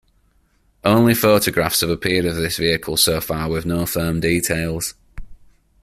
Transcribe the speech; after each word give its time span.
Only 0.83 1.13
photographs 1.13 1.81
have 1.81 1.91
appeared 1.91 2.25
of 2.25 2.35
this 2.35 2.57
vehicle 2.57 2.97
so 2.97 3.21
far 3.21 3.47
with 3.49 3.67
no 3.67 3.85
firm 3.85 4.19
details. 4.19 4.95